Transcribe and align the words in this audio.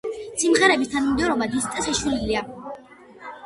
სიმღერების 0.43 0.89
თანმიმდევრობა 0.93 1.49
დისკზე 1.53 1.87
შეცვლილია. 2.01 2.45